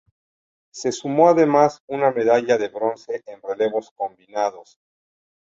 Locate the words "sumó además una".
0.91-2.09